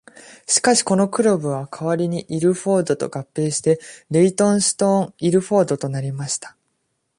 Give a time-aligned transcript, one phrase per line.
[0.47, 6.57] しかし、このクラブは代わりにイルフォードと合併してレイトンストーン・イルフォードとなりました。